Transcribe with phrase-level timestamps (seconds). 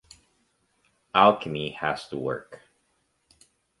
[1.13, 2.63] Alchemy has to work.